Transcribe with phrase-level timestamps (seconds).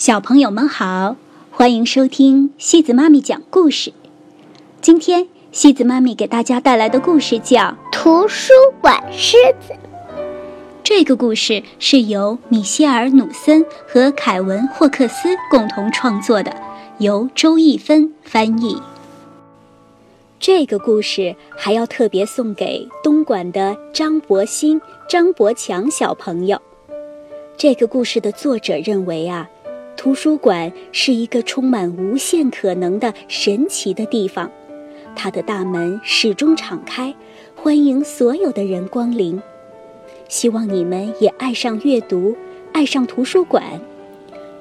[0.00, 1.14] 小朋友们好，
[1.50, 3.92] 欢迎收听西子妈咪讲故事。
[4.80, 7.60] 今天西子妈咪给大家带来的故事叫
[7.92, 9.74] 《图书馆狮子》。
[10.82, 16.50] 这个故事是由米歇尔·努森和凯文·霍克斯共同创作的，
[16.96, 18.80] 由周一芬翻译。
[20.38, 26.58] 这个故事还要特别送给东莞的张博新、张博强小朋友。
[27.58, 29.46] 这个故事的作者认为啊。
[30.00, 34.50] 图书馆是一个充满无限可能的神奇的地方，
[35.14, 37.14] 它的大门始终敞开，
[37.54, 39.38] 欢迎所有的人光临。
[40.26, 42.34] 希望你们也爱上阅读，
[42.72, 43.78] 爱上图书馆。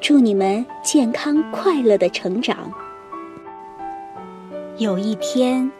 [0.01, 2.73] 祝你们健康快乐的成长。
[4.75, 5.71] 有一天，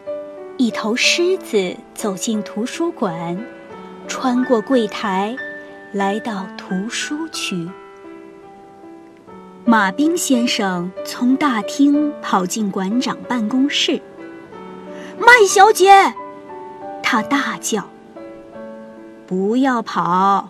[0.55, 3.38] 一头狮子走进图书馆，
[4.07, 5.35] 穿过柜台，
[5.91, 7.68] 来到图书区。
[9.70, 14.02] 马兵先生从大厅跑进馆长办公室。
[15.20, 16.12] 麦小姐，
[17.04, 17.88] 他大叫
[19.27, 20.49] ：“不要跑！”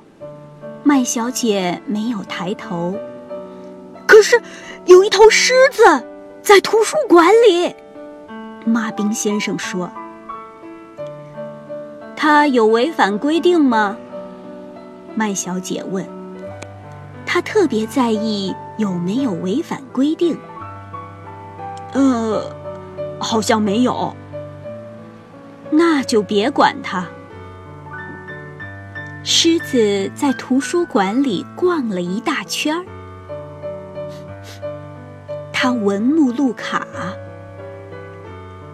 [0.83, 2.95] 麦小姐没有抬头。
[4.08, 4.41] 可是，
[4.85, 5.83] 有一头狮子
[6.41, 7.75] 在图书馆里。
[8.63, 9.91] 马兵先生说
[12.15, 13.97] ：“他有违反规定吗？”
[15.13, 16.18] 麦小姐问。
[17.31, 18.55] 他特别在意。
[18.77, 20.39] 有没有违反规定？
[21.91, 22.49] 呃，
[23.19, 24.16] 好像没有。
[25.69, 27.05] 那就别管他。
[29.21, 32.86] 狮子在图书馆里逛了一大圈儿，
[35.52, 36.88] 他闻目录卡，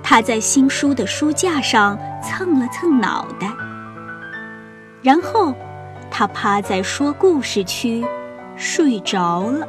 [0.03, 3.51] 他在新书的书架上蹭了蹭脑袋，
[5.01, 5.51] 然后
[6.11, 8.05] 他趴在说故事区
[8.55, 9.67] 睡着了。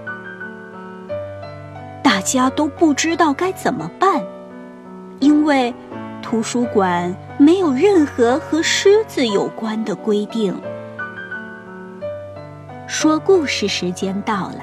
[2.03, 4.23] 大家都不知道该怎么办，
[5.21, 5.75] 因为
[6.23, 10.59] 图书馆没有任何和狮子有关的规定。
[12.87, 14.61] 说故事时间到了，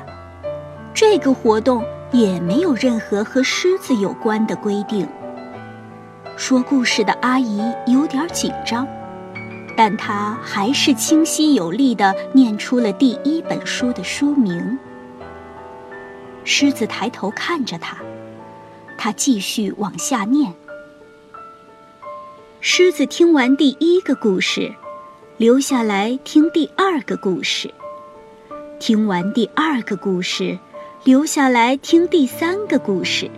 [0.94, 5.08] 这个活动也没有任何和狮子有关的规定。
[6.36, 8.88] 说故事的阿姨有点紧张，
[9.76, 14.78] 但他还是清晰有力地念出了第一本书的书名。
[16.44, 17.98] 狮子抬头看着他，
[18.98, 20.54] 他继续往下念。
[22.60, 24.74] 狮子听完第一个故事，
[25.38, 27.70] 留下来听第二个故事；
[28.80, 30.58] 听完第二个故事，
[31.04, 33.30] 留下来听第三个故事。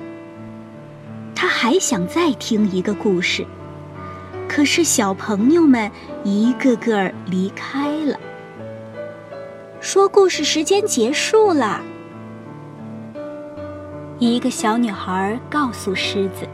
[1.33, 3.45] 他还想再听一个故事，
[4.47, 5.91] 可是小朋友们
[6.23, 8.19] 一个个离开了。
[9.79, 11.81] 说故事时间结束了。
[14.17, 16.47] 一个小女孩告诉狮子：“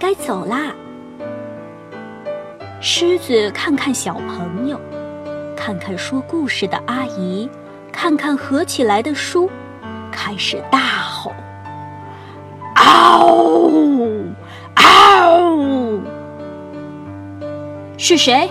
[0.00, 0.74] 该走啦。”
[2.80, 4.80] 狮子看看小朋友，
[5.56, 7.48] 看看说故事的阿姨，
[7.92, 9.48] 看看合起来的书，
[10.10, 11.32] 开始大吼
[12.76, 13.53] ：“嗷！
[18.06, 18.50] 是谁？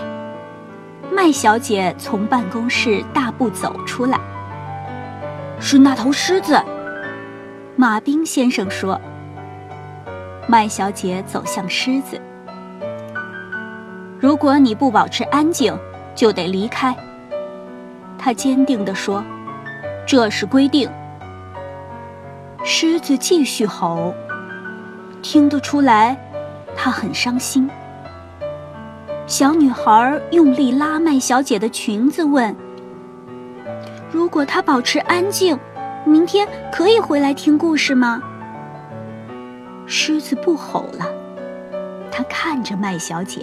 [1.12, 4.18] 麦小姐从办公室大步走出来。
[5.60, 6.60] 是那头狮子。
[7.76, 9.00] 马兵先生说
[10.48, 12.20] ：“麦小姐走向狮子。
[14.18, 15.72] 如果你不保持安静，
[16.16, 16.92] 就得离开。”
[18.18, 19.22] 他坚定地说
[20.04, 20.90] ：“这是规定。”
[22.64, 24.12] 狮子继续吼，
[25.22, 26.16] 听得出来，
[26.74, 27.70] 他很伤心。
[29.26, 32.54] 小女孩用力拉麦小姐的裙子，问
[34.12, 35.58] ：“如果她保持安静？”
[36.06, 38.22] 明天可以回来听故事吗？
[39.86, 41.06] 狮子不吼了，
[42.10, 43.40] 他看着麦小姐，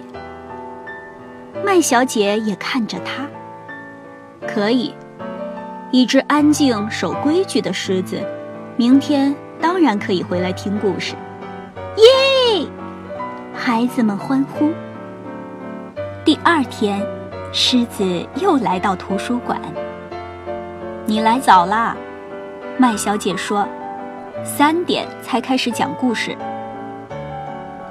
[1.64, 3.26] 麦小姐也看着他。
[4.46, 4.94] 可以，
[5.90, 8.24] 一只安静守规矩的狮子，
[8.76, 11.16] 明天当然可以回来听故事。
[11.96, 12.64] 耶！
[13.52, 14.70] 孩子们欢呼。
[16.24, 17.04] 第二天，
[17.52, 19.60] 狮子又来到图书馆。
[21.04, 21.96] 你来早啦。
[22.78, 23.66] 麦小姐说
[24.46, 26.36] ：“三点才开始讲故事。”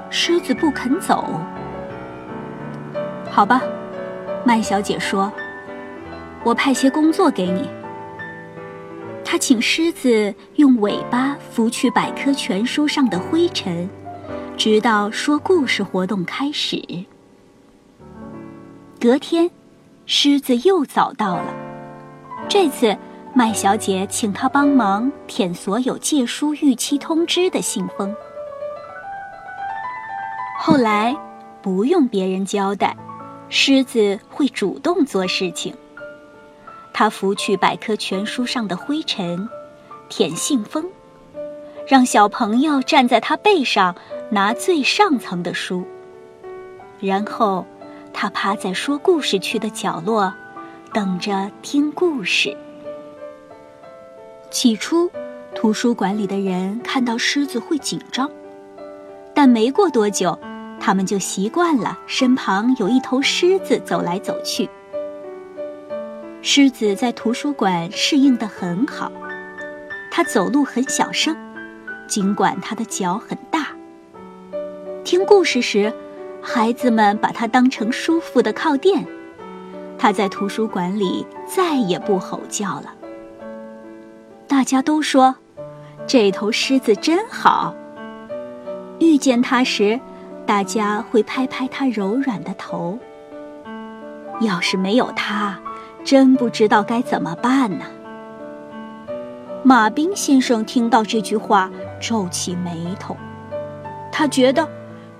[0.08, 1.38] 狮子不肯走。
[3.30, 3.60] 好吧，
[4.44, 5.30] 麦小姐说
[6.42, 7.68] ：“我派些工作给你。”
[9.22, 13.90] 她请狮子用尾巴拂去百科全书上的灰尘，
[14.56, 16.82] 直到说故事活动开始。
[19.02, 19.50] 隔天，
[20.06, 21.52] 狮子又早到了，
[22.48, 22.96] 这次。
[23.34, 28.14] 麦小姐请他帮忙舔所有借书逾期通知的信封。
[30.60, 31.16] 后来，
[31.60, 32.96] 不用别人交代，
[33.48, 35.74] 狮子会主动做事情。
[36.92, 39.48] 他拂去百科全书上的灰尘，
[40.08, 40.84] 舔信封，
[41.88, 43.96] 让小朋友站在他背上
[44.30, 45.84] 拿最上层的书。
[47.00, 47.66] 然后，
[48.12, 50.32] 他趴在说故事区的角落，
[50.92, 52.56] 等着听故事。
[54.50, 55.10] 起初，
[55.54, 58.30] 图书馆里的人看到狮子会紧张，
[59.34, 60.38] 但没过多久，
[60.78, 64.68] 他们就习惯了身旁有一头狮子走来走去。
[66.42, 69.10] 狮子在图书馆适应得很好，
[70.10, 71.36] 它走路很小声，
[72.06, 73.68] 尽管它的脚很大。
[75.04, 75.92] 听故事时，
[76.42, 79.06] 孩子们把它当成舒服的靠垫。
[79.96, 82.92] 它在图书馆里再也不吼叫了。
[84.48, 85.36] 大家都说，
[86.06, 87.74] 这头狮子真好。
[88.98, 90.00] 遇见它时，
[90.44, 92.98] 大家会拍拍它柔软的头。
[94.40, 95.58] 要是没有它，
[96.04, 97.84] 真不知道该怎么办呢。
[99.62, 103.16] 马兵先生听到这句话，皱起眉头。
[104.10, 104.68] 他觉得，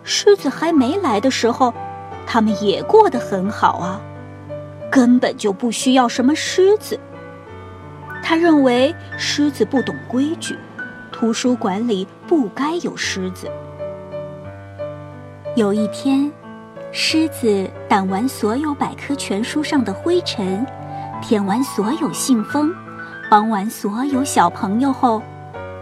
[0.05, 1.73] 狮子还没来的时候，
[2.27, 4.01] 他们也过得很好啊，
[4.91, 6.99] 根本就不需要什么狮子。
[8.23, 10.57] 他认为狮子不懂规矩，
[11.11, 13.51] 图书馆里不该有狮子。
[15.55, 16.33] 有一天，
[16.93, 20.67] 狮子掸完所有百科全书上的灰尘，
[21.21, 22.73] 舔完所有信封，
[23.31, 25.23] 帮完所有小朋友后，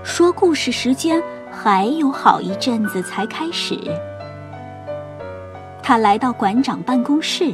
[0.03, 1.23] 说故事时间
[1.53, 3.79] 还有好一阵子才开始。
[5.91, 7.53] 他来到馆长办公室，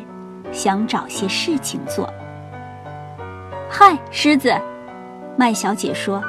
[0.52, 2.06] 想找些事情做。
[3.66, 4.54] 嗨，狮子。
[5.38, 6.22] 麦小姐说：“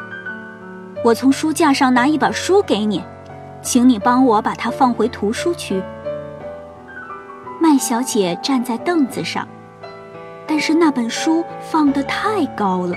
[1.04, 3.04] 我从书架上拿一本书给你，
[3.62, 5.84] 请你帮我把它放回图书区。”
[7.60, 9.46] 麦小姐站在凳子上，
[10.48, 12.96] 但是那本书放得太高了。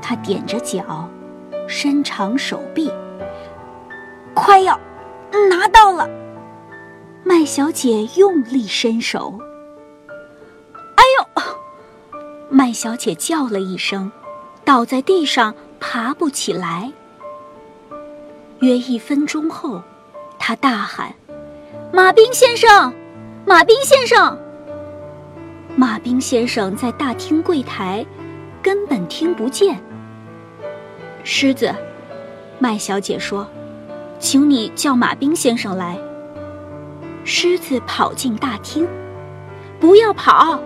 [0.00, 1.08] 她踮着脚，
[1.66, 2.88] 伸长手臂，
[4.32, 4.78] 快要
[5.50, 6.08] 拿到了。
[7.30, 9.38] 麦小姐用力伸手，
[10.96, 11.42] 哎呦！
[12.48, 14.10] 麦小姐叫了一声。
[14.64, 16.92] 倒在地上，爬不起来。
[18.58, 19.80] 约一分钟后，
[20.40, 21.14] 他大喊
[21.94, 22.92] ：“马兵先生，
[23.46, 24.36] 马兵先生！”
[25.78, 28.04] 马兵先生在大厅柜台，
[28.60, 29.80] 根本听不见。
[31.22, 31.72] 狮子，
[32.58, 33.46] 麦小姐说
[34.18, 35.96] ：“请你叫马兵先生来。”
[37.24, 38.86] 狮子跑进大厅
[39.78, 40.58] ，“不要跑！”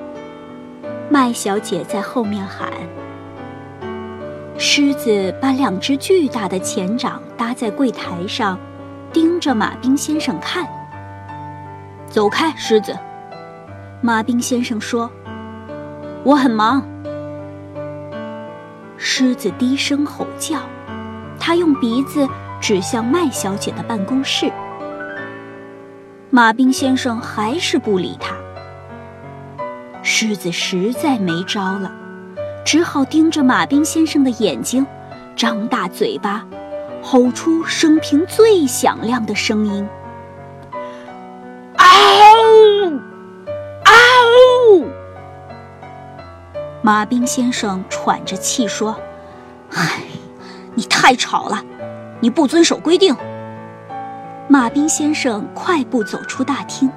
[1.10, 2.72] 麦小姐在后面喊。
[4.56, 8.58] 狮子把两只巨大的前掌搭在柜台上，
[9.12, 10.66] 盯着马兵先生看。
[12.08, 12.96] 走开，狮子！
[14.00, 15.10] 马兵先生说
[16.22, 16.86] ：“我很忙。”
[18.96, 20.60] 狮子低声吼叫，
[21.38, 22.26] 他用鼻子
[22.60, 24.50] 指向麦小姐的办公室。
[26.34, 28.34] 马兵先生还是不理他。
[30.02, 31.92] 狮子实在没招了。
[32.64, 34.84] 只好盯着马兵先生的眼睛，
[35.36, 36.44] 张大嘴巴，
[37.00, 39.88] 吼出生平最响亮的声音
[41.78, 41.86] ：“嗷！
[43.84, 44.84] 嗷！”
[46.82, 48.98] 马兵先生喘着气说
[49.70, 50.00] ：“唉，
[50.74, 51.62] 你太吵了，
[52.18, 53.16] 你不遵守规定。”
[54.46, 56.90] 马兵先生快步走出大厅，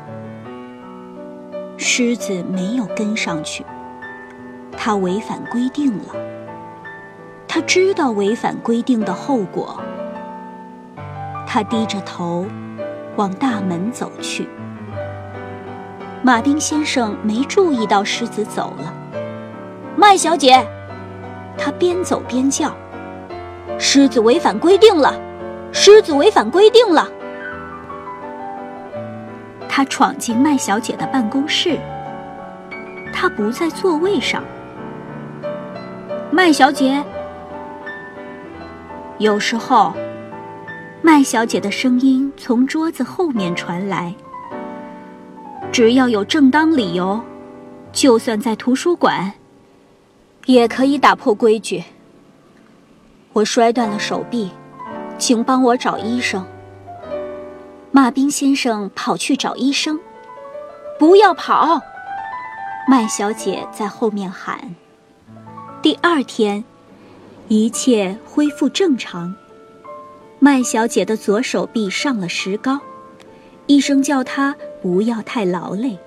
[1.78, 3.66] 狮子没有跟上去。
[4.76, 6.16] 他违反规定了。
[7.48, 9.82] 他知道违反规定的后果。
[11.48, 12.46] 他低着头，
[13.16, 14.50] 往大门走去。
[16.22, 18.94] 马丁先生没注意到狮子走了。
[19.96, 20.68] 麦小姐，
[21.58, 22.76] 他边走边叫
[23.80, 25.18] ：“狮子违反规定了！
[25.72, 27.10] 狮子违反规定了！”
[29.78, 31.78] 他闯进麦小姐的办公室。
[33.14, 34.44] 他不在座位上。
[36.32, 37.06] 麦小姐，
[39.20, 39.94] 有时候，
[41.04, 44.12] 麦小姐的声音从桌子后面传来。
[45.72, 47.22] 只要有正当理由，
[47.92, 49.32] 就算在图书馆，
[50.48, 51.84] 也可以打破规矩。
[53.32, 54.50] 我摔断了手臂，
[55.20, 56.44] 请帮我找医生。
[57.92, 60.00] 马兵先生跑去找医生。
[61.00, 61.82] 不要跑！
[62.88, 64.76] 麦小姐在后面喊。
[65.82, 66.64] 第二天，
[67.48, 69.36] 一切恢复正常。
[70.40, 72.80] 麦小姐的左手臂上了石膏，
[73.68, 75.98] 医生叫她不要太劳累。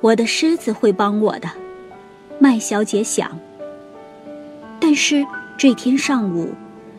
[0.00, 1.48] 我的狮子会帮我的，
[2.38, 3.38] 麦小姐想。
[4.80, 5.26] 但是
[5.58, 6.54] 这天上午，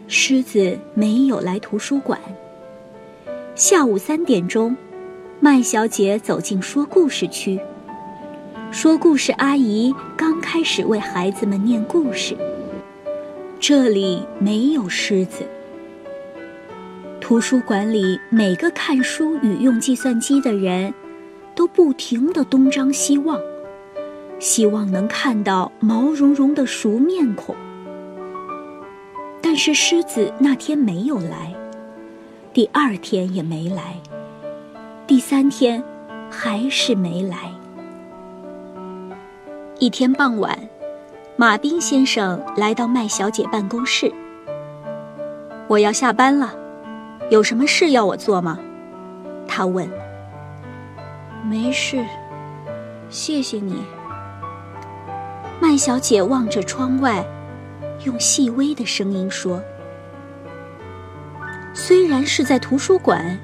[0.07, 2.19] 狮子没有来图书馆。
[3.55, 4.77] 下午三点钟，
[5.41, 7.59] 麦小姐走进说故事区。
[8.71, 12.35] 说故事阿姨刚开始为孩子们念故事。
[13.59, 15.45] 这里没有狮子。
[17.19, 20.93] 图书馆里每个看书与用计算机的人，
[21.53, 23.37] 都不停地东张西望，
[24.39, 27.53] 希望能看到毛茸茸的熟面孔。
[29.41, 31.53] 但是狮子那天没有来，
[32.53, 33.95] 第二天也没来，
[35.07, 35.81] 第三天
[36.29, 37.49] 还是没来。
[39.79, 40.59] 一天傍晚，
[41.37, 44.11] 马丁先生来到麦小姐办公室。
[45.69, 46.53] 我要下班了，
[47.29, 48.59] 有什么事要我做吗？
[49.47, 49.89] 他问。
[51.45, 52.05] 没事，
[53.09, 53.81] 谢谢你。
[55.61, 57.25] 麦小姐望着窗外，
[58.03, 59.63] 用细微的声音说
[61.83, 63.39] ：“虽然是在图书馆，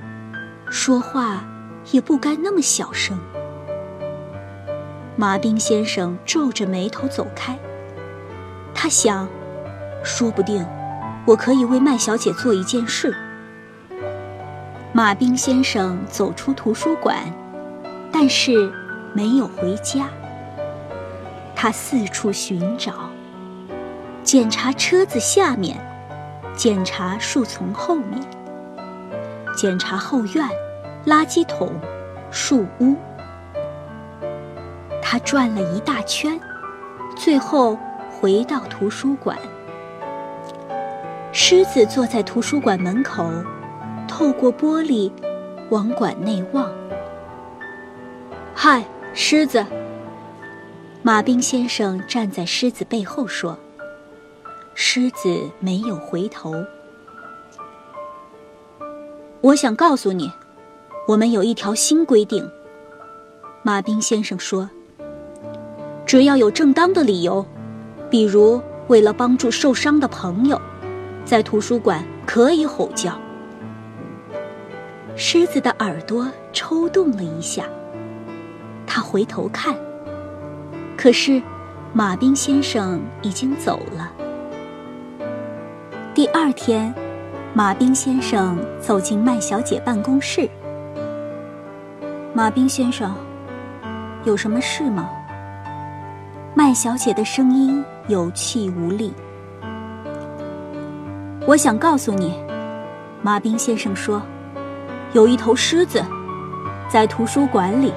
[0.69, 1.43] 说话
[1.91, 3.19] 也不该那么小声。”
[5.17, 7.57] 马兵先生皱着眉头走开。
[8.75, 9.27] 他想，
[10.03, 10.63] 说不定
[11.25, 13.11] 我可以为麦小姐做一件事。
[14.93, 17.17] 马兵先生走出图书馆，
[18.11, 18.71] 但是
[19.13, 20.11] 没有回家。
[21.55, 23.09] 他四处寻找，
[24.23, 25.75] 检查车子下面，
[26.57, 28.19] 检查树丛后面，
[29.55, 30.43] 检查后院、
[31.05, 31.71] 垃圾桶、
[32.31, 32.95] 树屋。
[34.99, 36.39] 他转了一大圈，
[37.15, 37.77] 最后
[38.09, 39.37] 回到图书馆。
[41.31, 43.23] 狮子坐在图书馆门口，
[44.07, 45.11] 透过玻璃
[45.69, 46.67] 往馆内望。
[48.55, 48.83] 嗨，
[49.13, 49.63] 狮子！
[51.03, 53.59] 马兵先生站在狮子背后说。
[54.79, 56.53] 狮子没有回头。
[59.41, 60.31] 我想告诉你，
[61.07, 62.47] 我们有一条新规定。
[63.63, 64.69] 马兵先生说。
[66.05, 67.43] 只要有正当的理由，
[68.07, 70.61] 比如为了帮助受伤的朋友，
[71.25, 73.19] 在图书馆可以吼叫。
[75.15, 77.63] 狮子的耳朵抽动了一下，
[78.85, 79.75] 他回头看，
[80.95, 81.41] 可是
[81.93, 84.13] 马兵先生已经走了。
[86.17, 86.91] 第二天，
[87.53, 90.49] 马兵先生走进麦小姐办公室。
[92.33, 93.13] 马兵先生，
[94.23, 95.07] 有什么事吗？
[96.55, 99.13] 麦小姐的声音有气无力。
[101.45, 102.33] 我想告诉你，
[103.21, 104.19] 马兵先生说，
[105.13, 106.03] 有一头狮子
[106.89, 107.93] 在图书馆里。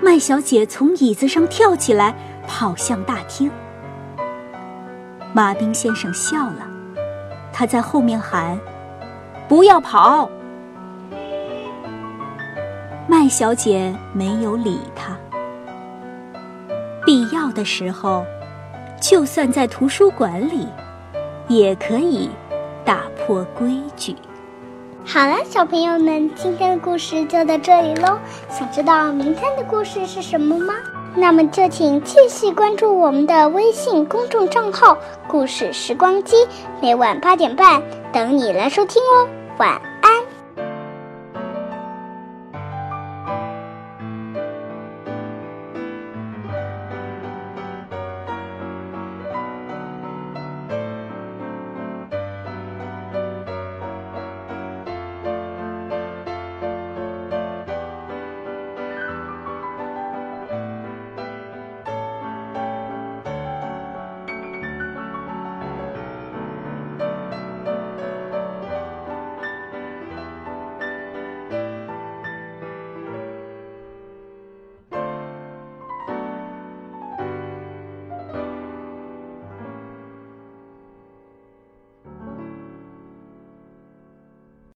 [0.00, 2.16] 麦小姐从椅子上跳起来，
[2.48, 3.50] 跑向大厅。
[5.32, 6.66] 马丁先生笑了，
[7.52, 8.58] 他在后面喊
[9.48, 10.28] ：“不要跑！”
[13.06, 15.16] 麦小姐没有理他。
[17.06, 18.24] 必要的时候，
[19.00, 20.66] 就算在图书馆里，
[21.48, 22.28] 也可以
[22.84, 24.16] 打破规矩。
[25.12, 28.16] 好了，小朋友们，今天的故事就到这里喽。
[28.48, 30.72] 想知道明天的故事是什么吗？
[31.16, 36.46] 那么就请继续关注我们的微信公众账号“故事时光机”，
[36.80, 39.26] 每晚八点半等你来收听哦。
[39.58, 40.19] 晚安。